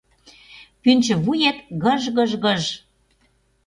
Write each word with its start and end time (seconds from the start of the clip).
Пӱнчӧ 0.81 1.15
вует— 1.23 1.57
гыж-гыж-гыж; 1.83 2.63